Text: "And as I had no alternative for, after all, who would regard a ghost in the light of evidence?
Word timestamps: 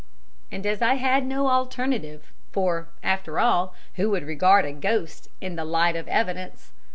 "And 0.51 0.65
as 0.65 0.81
I 0.81 0.95
had 0.95 1.27
no 1.27 1.47
alternative 1.47 2.31
for, 2.51 2.87
after 3.03 3.39
all, 3.39 3.75
who 3.97 4.09
would 4.09 4.23
regard 4.23 4.65
a 4.65 4.71
ghost 4.73 5.27
in 5.41 5.57
the 5.57 5.63
light 5.63 5.95
of 5.95 6.07
evidence? 6.07 6.71